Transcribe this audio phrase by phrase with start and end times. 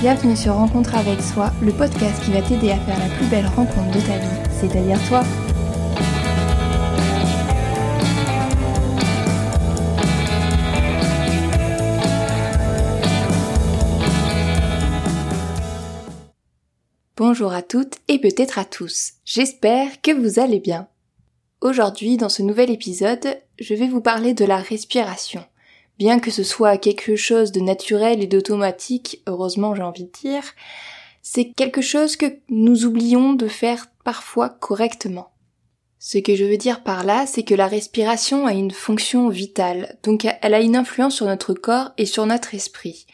[0.00, 3.48] Bienvenue sur Rencontre avec soi, le podcast qui va t'aider à faire la plus belle
[3.48, 5.24] rencontre de ta vie, c'est-à-dire toi.
[17.16, 19.14] Bonjour à toutes et peut-être à tous.
[19.24, 20.86] J'espère que vous allez bien.
[21.60, 25.44] Aujourd'hui, dans ce nouvel épisode, je vais vous parler de la respiration.
[25.98, 30.44] Bien que ce soit quelque chose de naturel et d'automatique, heureusement j'ai envie de dire,
[31.22, 35.32] c'est quelque chose que nous oublions de faire parfois correctement.
[35.98, 39.98] Ce que je veux dire par là, c'est que la respiration a une fonction vitale,
[40.04, 43.06] donc elle a une influence sur notre corps et sur notre esprit.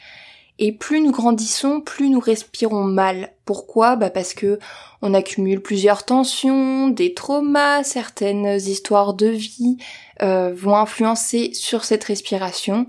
[0.58, 3.32] Et plus nous grandissons, plus nous respirons mal.
[3.44, 3.96] Pourquoi?
[3.96, 4.58] Bah parce que
[5.02, 9.78] on accumule plusieurs tensions, des traumas, certaines histoires de vie
[10.22, 12.86] euh, vont influencer sur cette respiration.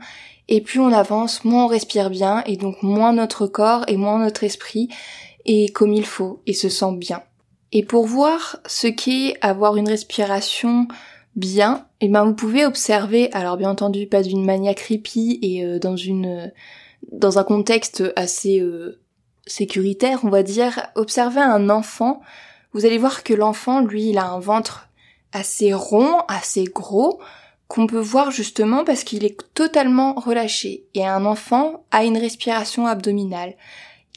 [0.47, 4.19] Et plus on avance, moins on respire bien, et donc moins notre corps et moins
[4.19, 4.89] notre esprit
[5.45, 7.23] est comme il faut et se sent bien.
[7.71, 10.87] Et pour voir ce qu'est avoir une respiration
[11.35, 15.79] bien, eh ben vous pouvez observer, alors bien entendu pas d'une manière creepy et euh,
[15.79, 16.51] dans une
[17.11, 19.01] dans un contexte assez euh,
[19.45, 22.21] sécuritaire, on va dire, observez un enfant,
[22.73, 24.89] vous allez voir que l'enfant, lui, il a un ventre
[25.31, 27.19] assez rond, assez gros,
[27.67, 30.85] qu'on peut voir justement parce qu'il est totalement relâché.
[30.93, 33.55] Et un enfant a une respiration abdominale.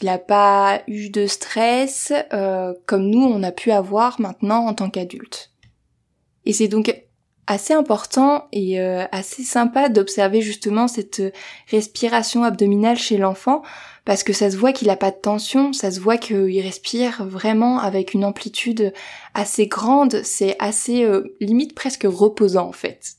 [0.00, 4.74] Il n'a pas eu de stress euh, comme nous on a pu avoir maintenant en
[4.74, 5.50] tant qu'adulte.
[6.44, 6.94] Et c'est donc
[7.48, 11.22] assez important et euh, assez sympa d'observer justement cette
[11.70, 13.62] respiration abdominale chez l'enfant
[14.04, 17.24] parce que ça se voit qu'il a pas de tension, ça se voit qu'il respire
[17.24, 18.92] vraiment avec une amplitude
[19.34, 23.16] assez grande, c'est assez euh, limite presque reposant en fait.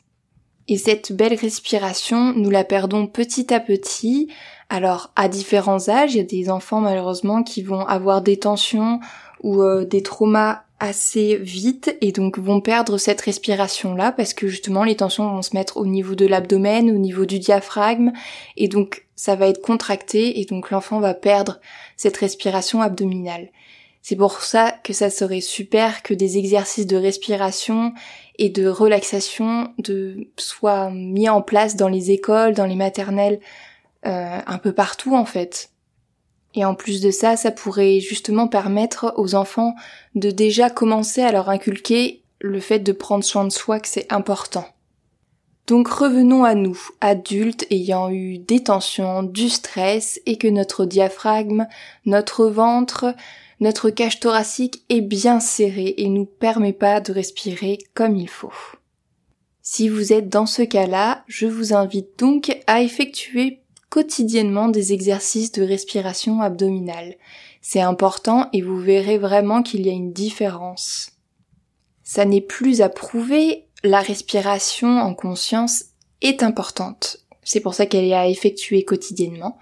[0.67, 4.31] Et cette belle respiration, nous la perdons petit à petit.
[4.69, 8.99] Alors à différents âges, il y a des enfants malheureusement qui vont avoir des tensions
[9.41, 14.47] ou euh, des traumas assez vite et donc vont perdre cette respiration là parce que
[14.47, 18.13] justement les tensions vont se mettre au niveau de l'abdomen, au niveau du diaphragme
[18.55, 21.59] et donc ça va être contracté et donc l'enfant va perdre
[21.97, 23.49] cette respiration abdominale.
[24.01, 27.93] C'est pour ça que ça serait super que des exercices de respiration
[28.37, 33.41] et de relaxation de soient mis en place dans les écoles, dans les maternelles,
[34.05, 35.71] euh, un peu partout en fait.
[36.55, 39.75] Et en plus de ça, ça pourrait justement permettre aux enfants
[40.15, 44.11] de déjà commencer à leur inculquer le fait de prendre soin de soi, que c'est
[44.11, 44.65] important.
[45.67, 51.67] Donc revenons à nous, adultes ayant eu des tensions, du stress et que notre diaphragme,
[52.05, 53.13] notre ventre,
[53.59, 58.53] notre cage thoracique est bien serré et nous permet pas de respirer comme il faut.
[59.61, 65.51] Si vous êtes dans ce cas-là, je vous invite donc à effectuer quotidiennement des exercices
[65.51, 67.15] de respiration abdominale.
[67.61, 71.11] C'est important et vous verrez vraiment qu'il y a une différence.
[72.03, 75.85] Ça n'est plus à prouver, la respiration en conscience
[76.21, 77.17] est importante.
[77.43, 79.57] C'est pour ça qu'elle est à effectuer quotidiennement.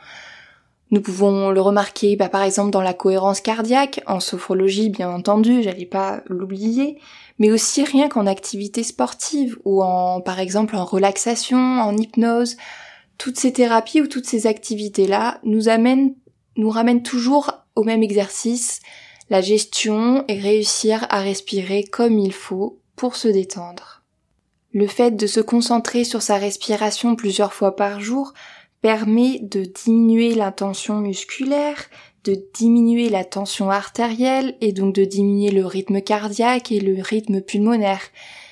[0.90, 5.62] Nous pouvons le remarquer bah, par exemple dans la cohérence cardiaque, en sophrologie bien entendu,
[5.62, 7.00] j'allais pas l'oublier,
[7.40, 12.56] mais aussi rien qu'en activité sportive ou en par exemple en relaxation, en hypnose,
[13.18, 16.16] toutes ces thérapies ou toutes ces activités-là nous amènent,
[16.56, 18.80] nous ramènent toujours au même exercice,
[19.30, 24.04] la gestion et réussir à respirer comme il faut pour se détendre.
[24.72, 28.34] Le fait de se concentrer sur sa respiration plusieurs fois par jour
[28.82, 31.86] permet de diminuer la tension musculaire,
[32.24, 37.42] de diminuer la tension artérielle et donc de diminuer le rythme cardiaque et le rythme
[37.42, 38.02] pulmonaire.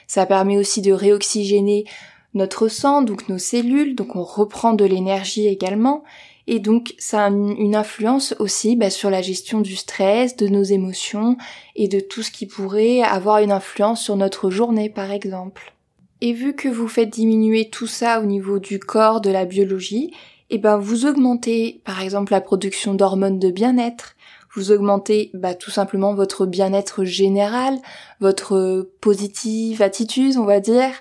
[0.07, 1.85] Ça permet aussi de réoxygéner
[2.35, 6.03] notre sang, donc nos cellules, donc on reprend de l'énergie également,
[6.47, 10.63] et donc ça a une influence aussi bah, sur la gestion du stress, de nos
[10.63, 11.37] émotions
[11.75, 15.73] et de tout ce qui pourrait avoir une influence sur notre journée par exemple.
[16.21, 20.11] Et vu que vous faites diminuer tout ça au niveau du corps, de la biologie,
[20.51, 24.15] et eh ben vous augmentez par exemple la production d'hormones de bien-être,
[24.53, 27.79] vous augmentez bah, tout simplement votre bien-être général,
[28.19, 30.91] votre positive attitude on va dire,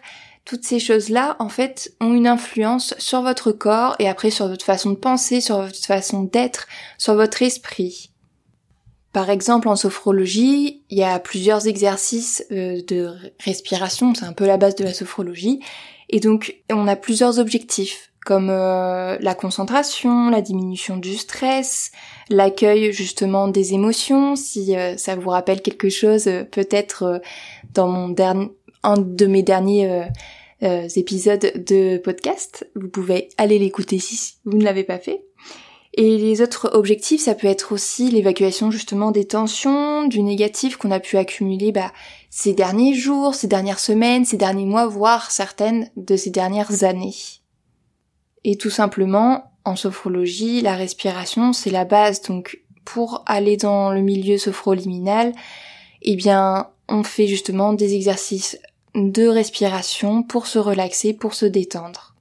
[0.44, 4.64] toutes ces choses-là, en fait, ont une influence sur votre corps et après sur votre
[4.64, 6.66] façon de penser, sur votre façon d'être,
[6.98, 8.10] sur votre esprit.
[9.12, 13.14] Par exemple, en sophrologie, il y a plusieurs exercices euh, de
[13.44, 15.60] respiration, c'est un peu la base de la sophrologie,
[16.10, 21.92] et donc on a plusieurs objectifs, comme euh, la concentration, la diminution du stress,
[22.28, 27.22] l'accueil justement des émotions, si euh, ça vous rappelle quelque chose, peut-être
[27.72, 28.50] dans mon dernier
[28.84, 30.04] un de mes derniers euh,
[30.62, 32.68] euh, épisodes de podcast.
[32.74, 35.24] Vous pouvez aller l'écouter si vous ne l'avez pas fait.
[35.96, 40.90] Et les autres objectifs, ça peut être aussi l'évacuation justement des tensions, du négatif qu'on
[40.90, 41.92] a pu accumuler bah,
[42.30, 47.14] ces derniers jours, ces dernières semaines, ces derniers mois, voire certaines de ces dernières années.
[48.42, 52.22] Et tout simplement, en sophrologie, la respiration, c'est la base.
[52.22, 55.32] Donc, pour aller dans le milieu sophroliminal,
[56.02, 58.58] eh bien, on fait justement des exercices
[58.94, 62.14] de respiration pour se relaxer, pour se détendre.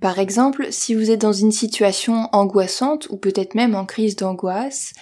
[0.00, 4.94] Par exemple, si vous êtes dans une situation angoissante ou peut-être même en crise d'angoisse,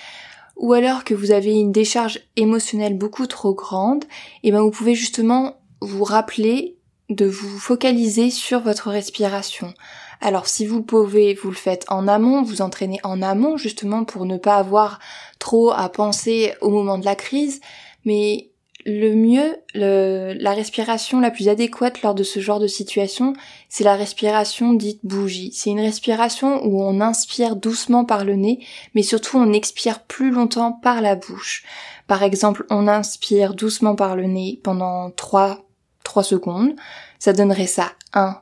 [0.56, 4.04] ou alors que vous avez une décharge émotionnelle beaucoup trop grande,
[4.42, 6.76] et eh ben vous pouvez justement vous rappeler
[7.10, 9.72] de vous focaliser sur votre respiration.
[10.20, 14.26] Alors si vous pouvez, vous le faites en amont, vous entraînez en amont justement pour
[14.26, 14.98] ne pas avoir
[15.38, 17.60] trop à penser au moment de la crise,
[18.04, 18.50] mais
[18.86, 23.34] le mieux, la respiration la plus adéquate lors de ce genre de situation,
[23.68, 25.52] c'est la respiration dite bougie.
[25.52, 28.64] C'est une respiration où on inspire doucement par le nez,
[28.94, 31.64] mais surtout on expire plus longtemps par la bouche.
[32.06, 35.66] Par exemple, on inspire doucement par le nez pendant 3,
[36.04, 36.74] 3 secondes.
[37.18, 37.92] Ça donnerait ça.
[38.14, 38.40] 1,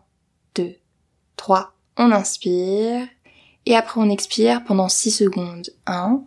[0.54, 0.76] 2,
[1.36, 1.72] 3.
[1.96, 3.06] On inspire.
[3.64, 5.70] Et après on expire pendant 6 secondes.
[5.86, 6.22] 1,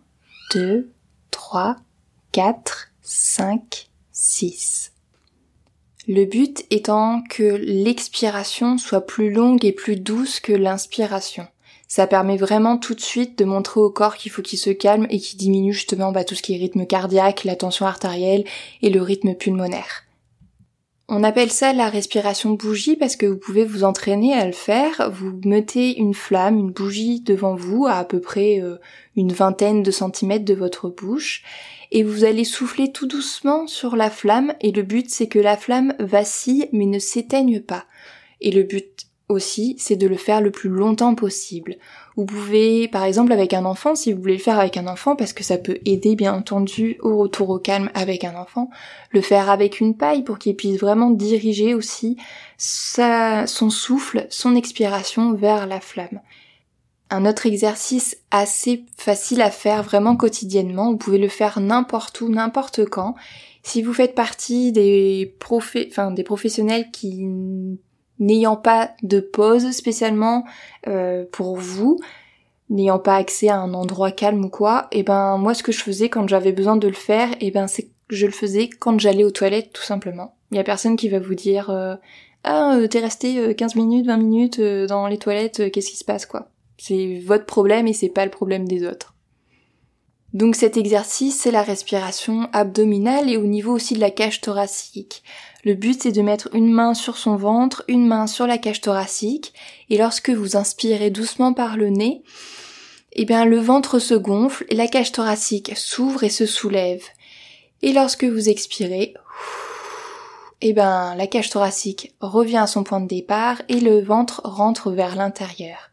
[0.54, 0.92] 2,
[1.32, 1.78] 3,
[2.34, 3.89] 4, 5,
[4.22, 4.92] 6.
[6.10, 11.48] Le but étant que l'expiration soit plus longue et plus douce que l'inspiration.
[11.88, 15.08] Ça permet vraiment tout de suite de montrer au corps qu'il faut qu'il se calme
[15.10, 18.44] et qu'il diminue justement bah, tout ce qui est rythme cardiaque, la tension artérielle
[18.82, 20.04] et le rythme pulmonaire.
[21.12, 25.10] On appelle ça la respiration bougie parce que vous pouvez vous entraîner à le faire.
[25.12, 28.76] Vous mettez une flamme, une bougie devant vous à à peu près euh,
[29.16, 31.44] une vingtaine de centimètres de votre bouche
[31.92, 35.58] et vous allez souffler tout doucement sur la flamme et le but c'est que la
[35.58, 37.86] flamme vacille mais ne s'éteigne pas.
[38.40, 41.78] Et le but aussi, c'est de le faire le plus longtemps possible.
[42.16, 45.16] Vous pouvez, par exemple, avec un enfant, si vous voulez le faire avec un enfant,
[45.16, 48.70] parce que ça peut aider, bien entendu, au retour au calme avec un enfant,
[49.12, 52.18] le faire avec une paille pour qu'il puisse vraiment diriger aussi
[52.58, 56.22] sa, son souffle, son expiration vers la flamme.
[57.12, 62.30] Un autre exercice assez facile à faire vraiment quotidiennement, vous pouvez le faire n'importe où,
[62.30, 63.16] n'importe quand.
[63.64, 65.36] Si vous faites partie des,
[65.88, 67.26] enfin, des professionnels qui
[68.20, 70.46] n'ayant pas de pause spécialement
[70.88, 72.00] euh, pour vous,
[72.70, 75.72] n'ayant pas accès à un endroit calme ou quoi, et eh ben moi ce que
[75.72, 78.70] je faisais quand j'avais besoin de le faire, et eh ben c'est je le faisais
[78.70, 80.36] quand j'allais aux toilettes tout simplement.
[80.52, 81.96] Il y a personne qui va vous dire euh,
[82.44, 86.26] ah euh, t'es resté 15 minutes, 20 minutes dans les toilettes, qu'est-ce qui se passe
[86.26, 86.50] quoi.
[86.78, 89.14] C'est votre problème et c'est pas le problème des autres.
[90.34, 95.24] Donc cet exercice, c'est la respiration abdominale et au niveau aussi de la cage thoracique.
[95.64, 98.82] Le but c'est de mettre une main sur son ventre, une main sur la cage
[98.82, 99.54] thoracique
[99.90, 102.22] et lorsque vous inspirez doucement par le nez,
[103.14, 107.04] eh bien le ventre se gonfle et la cage thoracique s'ouvre et se soulève.
[107.82, 109.16] Et lorsque vous expirez,
[110.62, 114.92] eh ben la cage thoracique revient à son point de départ et le ventre rentre
[114.92, 115.90] vers l'intérieur.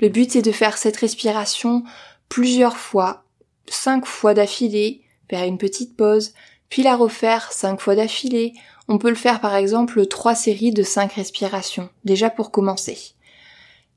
[0.00, 1.84] Le but c'est de faire cette respiration
[2.28, 3.24] plusieurs fois,
[3.70, 6.32] cinq fois d'affilée, faire une petite pause,
[6.68, 8.52] puis la refaire cinq fois d'affilée.
[8.88, 12.98] On peut le faire par exemple trois séries de cinq respirations, déjà pour commencer.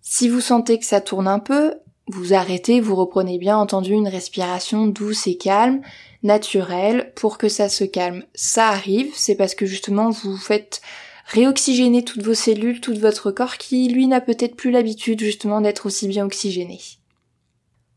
[0.02, 1.76] Si vous sentez que ça tourne un peu,
[2.08, 5.82] vous arrêtez, vous reprenez bien entendu une respiration douce et calme,
[6.24, 8.24] naturelle, pour que ça se calme.
[8.36, 10.82] Ça arrive, c'est parce que justement vous faites
[11.28, 15.86] réoxygéner toutes vos cellules, tout votre corps qui, lui, n'a peut-être plus l'habitude justement d'être
[15.86, 16.80] aussi bien oxygéné.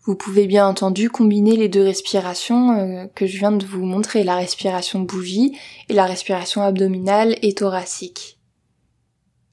[0.07, 4.23] Vous pouvez bien entendu combiner les deux respirations euh, que je viens de vous montrer,
[4.23, 5.57] la respiration bougie
[5.89, 8.39] et la respiration abdominale et thoracique.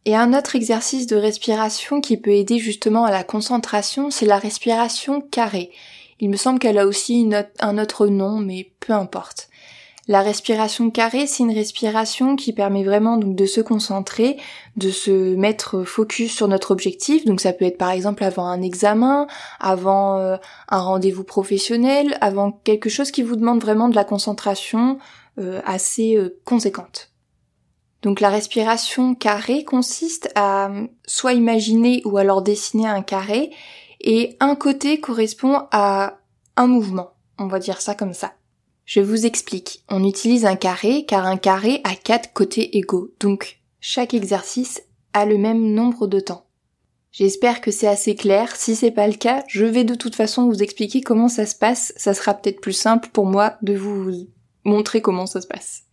[0.03, 4.39] Et un autre exercice de respiration qui peut aider justement à la concentration, c'est la
[4.39, 5.72] respiration carrée.
[6.20, 7.29] Il me semble qu'elle a aussi
[7.60, 9.48] un autre nom, mais peu importe.
[10.08, 14.38] La respiration carrée, c'est une respiration qui permet vraiment donc de se concentrer,
[14.75, 17.24] de se mettre focus sur notre objectif.
[17.25, 19.27] Donc ça peut être par exemple avant un examen,
[19.60, 20.38] avant euh,
[20.70, 24.98] un rendez-vous professionnel, avant quelque chose qui vous demande vraiment de la concentration
[25.39, 27.12] euh, assez euh, conséquente.
[28.01, 30.72] Donc la respiration carrée consiste à
[31.05, 33.51] soit imaginer ou alors dessiner un carré
[34.00, 36.17] et un côté correspond à
[36.58, 37.12] un mouvement.
[37.38, 38.34] On va dire ça comme ça.
[38.94, 39.86] Je vous explique.
[39.88, 43.14] On utilise un carré car un carré a quatre côtés égaux.
[43.22, 44.84] Donc, chaque exercice
[45.14, 46.44] a le même nombre de temps.
[47.14, 48.54] J'espère que c'est assez clair.
[48.54, 51.56] Si c'est pas le cas, je vais de toute façon vous expliquer comment ça se
[51.56, 51.94] passe.
[51.96, 54.28] Ça sera peut-être plus simple pour moi de vous
[54.66, 55.84] montrer comment ça se passe.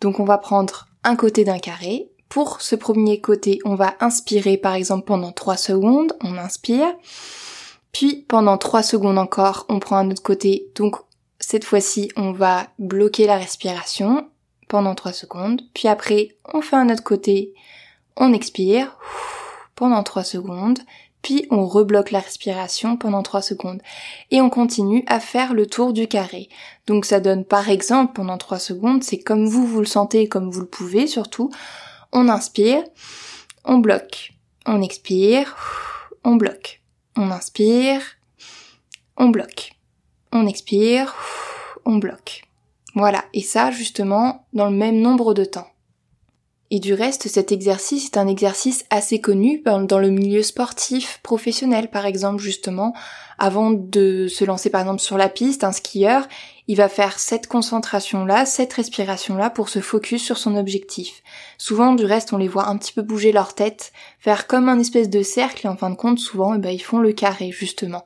[0.00, 2.12] Donc on va prendre un côté d'un carré.
[2.28, 6.12] Pour ce premier côté, on va inspirer par exemple pendant 3 secondes.
[6.22, 6.94] On inspire.
[7.90, 10.70] Puis pendant 3 secondes encore, on prend un autre côté.
[10.76, 10.98] Donc
[11.38, 14.28] cette fois-ci, on va bloquer la respiration
[14.68, 15.62] pendant 3 secondes.
[15.74, 17.54] Puis après, on fait un autre côté.
[18.16, 18.98] On expire
[19.74, 20.78] pendant 3 secondes
[21.26, 23.82] puis on rebloque la respiration pendant 3 secondes.
[24.30, 26.48] Et on continue à faire le tour du carré.
[26.86, 30.52] Donc ça donne par exemple pendant 3 secondes, c'est comme vous vous le sentez, comme
[30.52, 31.50] vous le pouvez surtout.
[32.12, 32.84] On inspire,
[33.64, 34.34] on bloque,
[34.66, 35.56] on expire,
[36.22, 36.80] on bloque,
[37.16, 38.02] on inspire,
[39.16, 39.72] on bloque,
[40.32, 41.14] on expire,
[41.84, 42.44] on bloque.
[42.94, 45.68] Voilà, et ça justement dans le même nombre de temps.
[46.72, 51.90] Et du reste, cet exercice est un exercice assez connu dans le milieu sportif professionnel,
[51.90, 52.92] par exemple, justement.
[53.38, 56.26] Avant de se lancer, par exemple, sur la piste, un skieur,
[56.66, 61.22] il va faire cette concentration-là, cette respiration-là pour se focus sur son objectif.
[61.56, 64.80] Souvent, du reste, on les voit un petit peu bouger leur tête, faire comme un
[64.80, 67.52] espèce de cercle, et en fin de compte, souvent, eh ben, ils font le carré,
[67.52, 68.04] justement.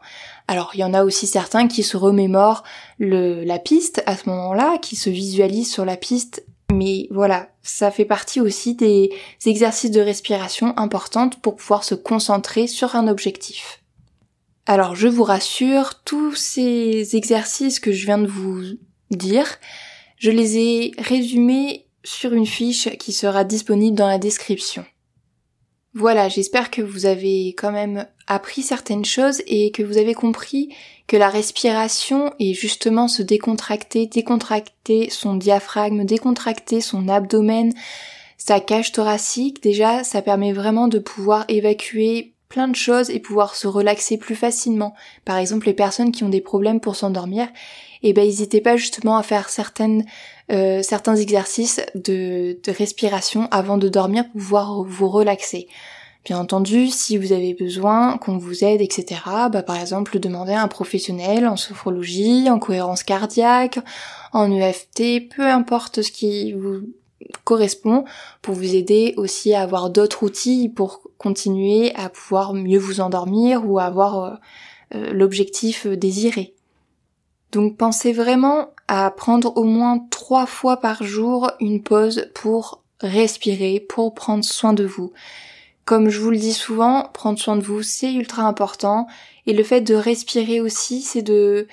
[0.50, 2.64] Alors, il y en a aussi certains qui se remémorent
[2.98, 8.04] la piste à ce moment-là, qui se visualisent sur la piste mais voilà, ça fait
[8.04, 9.10] partie aussi des
[9.44, 13.80] exercices de respiration importantes pour pouvoir se concentrer sur un objectif.
[14.66, 18.62] Alors je vous rassure, tous ces exercices que je viens de vous
[19.10, 19.46] dire,
[20.16, 24.84] je les ai résumés sur une fiche qui sera disponible dans la description.
[25.94, 30.72] Voilà, j'espère que vous avez quand même appris certaines choses et que vous avez compris
[31.08, 37.72] que la respiration est justement se décontracter, décontracter son diaphragme, décontracter son abdomen,
[38.38, 39.60] sa cage thoracique.
[39.62, 44.36] Déjà, ça permet vraiment de pouvoir évacuer plein de choses et pouvoir se relaxer plus
[44.36, 44.94] facilement.
[45.24, 47.48] Par exemple, les personnes qui ont des problèmes pour s'endormir,
[48.04, 50.04] eh ben, n'hésitez pas justement à faire certaines,
[50.52, 55.66] euh, certains exercices de respiration avant de dormir pour pouvoir vous relaxer.
[56.24, 60.62] Bien entendu, si vous avez besoin qu'on vous aide, etc., bah, par exemple, demander à
[60.62, 63.78] un professionnel en sophrologie, en cohérence cardiaque,
[64.32, 66.82] en EFT, peu importe ce qui vous
[67.44, 68.04] correspond,
[68.42, 73.66] pour vous aider aussi à avoir d'autres outils pour continuer à pouvoir mieux vous endormir
[73.68, 74.34] ou avoir euh,
[74.94, 76.54] euh, l'objectif désiré.
[77.52, 83.80] Donc pensez vraiment à prendre au moins trois fois par jour une pause pour respirer,
[83.80, 85.12] pour prendre soin de vous.
[85.90, 89.08] Comme je vous le dis souvent, prendre soin de vous, c'est ultra important.
[89.46, 91.66] Et le fait de respirer aussi, c'est de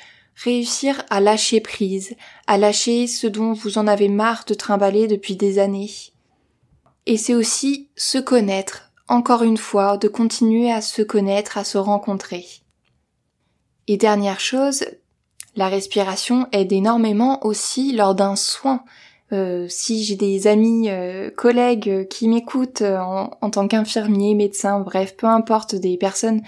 [0.44, 2.16] réussir à lâcher prise,
[2.48, 5.92] à lâcher ce dont vous en avez marre de trimballer depuis des années.
[7.06, 11.78] Et c'est aussi se connaître, encore une fois, de continuer à se connaître, à se
[11.78, 12.44] rencontrer.
[13.86, 14.84] Et dernière chose,
[15.56, 18.84] la respiration aide énormément aussi lors d'un soin.
[19.34, 25.16] Euh, si j'ai des amis, euh, collègues euh, qui m'écoutent en, tant qu'infirmier, médecin, bref,
[25.18, 26.42] peu importe, des personnes,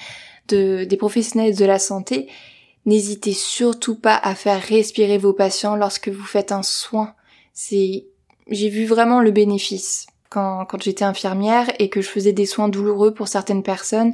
[0.48, 2.30] de, des professionnels de la santé,
[2.86, 7.14] n'hésitez surtout pas à faire respirer vos patients lorsque vous faites un soin.
[7.54, 8.06] C'est,
[8.50, 12.70] j'ai vu vraiment le bénéfice quand, quand j'étais infirmière et que je faisais des soins
[12.70, 14.14] douloureux pour certaines personnes.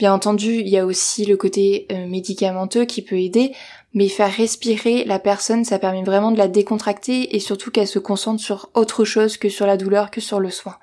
[0.00, 3.52] Bien entendu, il y a aussi le côté médicamenteux qui peut aider,
[3.92, 7.98] mais faire respirer la personne, ça permet vraiment de la décontracter et surtout qu'elle se
[7.98, 10.78] concentre sur autre chose que sur la douleur, que sur le soin.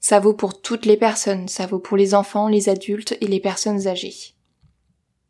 [0.00, 3.40] Ça vaut pour toutes les personnes, ça vaut pour les enfants, les adultes et les
[3.40, 4.34] personnes âgées.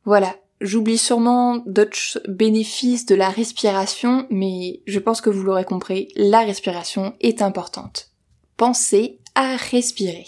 [0.05, 6.09] Voilà, j'oublie sûrement d'autres bénéfices de la respiration, mais je pense que vous l'aurez compris,
[6.17, 8.11] la respiration est importante.
[8.57, 10.27] Pensez à respirer.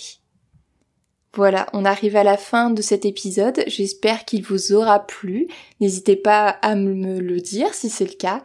[1.35, 3.63] Voilà, on arrive à la fin de cet épisode.
[3.69, 5.47] J'espère qu'il vous aura plu.
[5.81, 8.43] N'hésitez pas à me le dire si c'est le cas.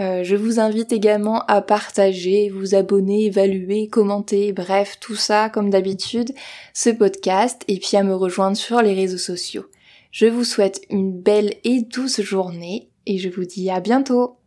[0.00, 5.68] Euh, je vous invite également à partager, vous abonner, évaluer, commenter, bref, tout ça comme
[5.68, 6.32] d'habitude,
[6.72, 9.66] ce podcast, et puis à me rejoindre sur les réseaux sociaux.
[10.10, 14.38] Je vous souhaite une belle et douce journée, et je vous dis à bientôt